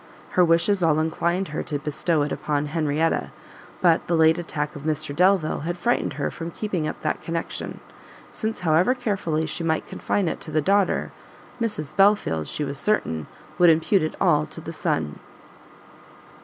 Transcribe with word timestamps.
Her 0.31 0.43
wishes 0.43 0.81
all 0.81 0.97
inclined 0.97 1.49
her 1.49 1.61
to 1.61 1.77
bestow 1.77 2.23
it 2.23 2.31
upon 2.31 2.65
Henrietta, 2.65 3.29
but 3.81 4.07
the 4.07 4.15
late 4.15 4.39
attack 4.39 4.75
of 4.75 4.81
Mr 4.81 5.15
Delvile 5.15 5.59
had 5.59 5.77
frightened 5.77 6.13
her 6.13 6.31
from 6.31 6.49
keeping 6.49 6.87
up 6.87 6.99
that 7.03 7.21
connection, 7.21 7.79
since 8.31 8.61
however 8.61 8.95
carefully 8.95 9.45
she 9.45 9.63
might 9.63 9.85
confine 9.85 10.27
it 10.27 10.41
to 10.41 10.49
the 10.49 10.59
daughter, 10.59 11.11
Mrs 11.61 11.95
Belfield, 11.95 12.47
she 12.47 12.63
was 12.63 12.79
certain, 12.79 13.27
would 13.59 13.69
impute 13.69 14.01
it 14.01 14.15
all 14.19 14.47
to 14.47 14.59
the 14.59 14.73
son. 14.73 15.19